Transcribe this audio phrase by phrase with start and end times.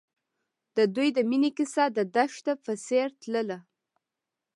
[0.77, 3.59] د دوی د مینې کیسه د دښته په څېر تلله.